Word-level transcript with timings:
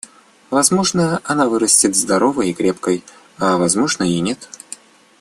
Возможно, 0.49 1.21
она 1.25 1.47
вырастет 1.47 1.95
здоровой 1.95 2.49
и 2.49 2.55
крепкой, 2.55 3.03
а 3.37 3.57
возможно, 3.57 4.01
и 4.03 4.19
нет. 4.19 4.49